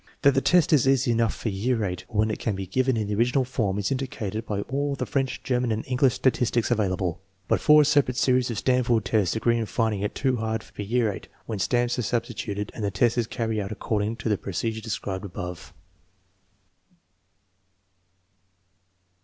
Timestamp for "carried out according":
13.27-14.15